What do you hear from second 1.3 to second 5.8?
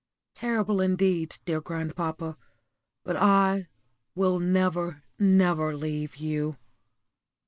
dear grandpapa; but I will never, never,